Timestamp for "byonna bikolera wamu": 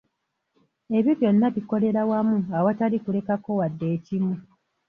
1.19-2.37